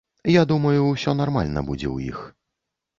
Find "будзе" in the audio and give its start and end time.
1.71-1.87